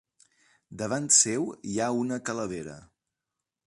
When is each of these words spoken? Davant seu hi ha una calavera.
Davant 0.79 1.05
seu 1.19 1.47
hi 1.73 1.77
ha 1.85 1.93
una 2.01 2.21
calavera. 2.31 2.79